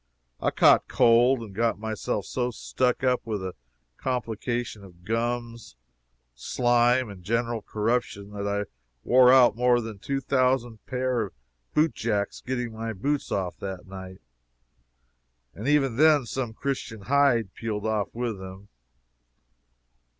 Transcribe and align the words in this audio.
I 0.39 0.49
caught 0.49 0.87
cold, 0.87 1.41
and 1.43 1.53
got 1.53 1.77
myself 1.77 2.25
so 2.25 2.49
stuck 2.49 3.03
up 3.03 3.23
with 3.27 3.43
a 3.43 3.53
complication 3.97 4.83
of 4.83 5.05
gums, 5.05 5.75
slime 6.33 7.07
and 7.07 7.21
general 7.23 7.61
corruption, 7.61 8.31
that 8.31 8.47
I 8.47 8.63
wore 9.03 9.31
out 9.31 9.55
more 9.55 9.79
than 9.79 9.99
two 9.99 10.19
thousand 10.19 10.83
pair 10.87 11.21
of 11.21 11.33
boot 11.75 11.93
jacks 11.93 12.41
getting 12.41 12.73
my 12.73 12.93
boots 12.93 13.31
off 13.31 13.57
that 13.59 13.85
night, 13.85 14.21
and 15.53 15.67
even 15.67 15.97
then 15.97 16.25
some 16.25 16.55
Christian 16.55 17.01
hide 17.01 17.53
peeled 17.53 17.85
off 17.85 18.07
with 18.11 18.39
them. 18.39 18.69